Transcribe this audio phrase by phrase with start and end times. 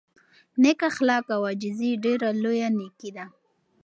[0.61, 3.25] نېک اخلاق او عاجزي ډېره لویه نېکي ده.